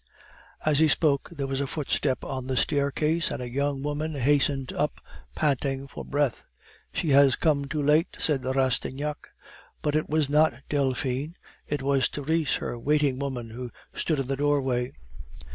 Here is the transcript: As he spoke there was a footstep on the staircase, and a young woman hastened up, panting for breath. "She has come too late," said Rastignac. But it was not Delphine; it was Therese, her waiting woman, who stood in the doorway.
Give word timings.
As 0.65 0.79
he 0.79 0.87
spoke 0.87 1.29
there 1.31 1.45
was 1.45 1.61
a 1.61 1.67
footstep 1.67 2.23
on 2.23 2.47
the 2.47 2.57
staircase, 2.57 3.29
and 3.29 3.39
a 3.39 3.47
young 3.47 3.83
woman 3.83 4.15
hastened 4.15 4.73
up, 4.73 4.99
panting 5.35 5.87
for 5.87 6.03
breath. 6.03 6.41
"She 6.91 7.09
has 7.09 7.35
come 7.35 7.65
too 7.65 7.83
late," 7.83 8.07
said 8.17 8.43
Rastignac. 8.43 9.27
But 9.83 9.95
it 9.95 10.09
was 10.09 10.27
not 10.27 10.55
Delphine; 10.69 11.35
it 11.67 11.83
was 11.83 12.07
Therese, 12.07 12.55
her 12.55 12.79
waiting 12.79 13.19
woman, 13.19 13.51
who 13.51 13.69
stood 13.93 14.17
in 14.17 14.25
the 14.25 14.35
doorway. 14.37 14.91